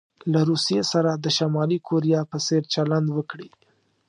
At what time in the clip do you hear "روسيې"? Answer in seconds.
0.49-0.83